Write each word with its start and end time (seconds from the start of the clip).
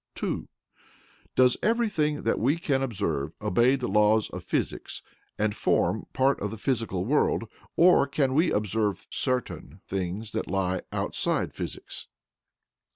(2) 0.15 0.47
Does 1.35 1.57
everything 1.61 2.23
that 2.23 2.39
we 2.39 2.57
can 2.57 2.81
observe 2.81 3.33
obey 3.39 3.75
the 3.75 3.87
laws 3.87 4.31
of 4.31 4.43
physics 4.43 5.03
and 5.37 5.55
form 5.55 6.07
part 6.11 6.39
of 6.39 6.49
the 6.49 6.57
physical 6.57 7.05
world, 7.05 7.43
or 7.75 8.07
can 8.07 8.33
we 8.33 8.51
observe 8.51 9.05
certain 9.11 9.79
things 9.85 10.31
that 10.31 10.49
lie 10.49 10.81
outside 10.91 11.53
physics? 11.53 12.07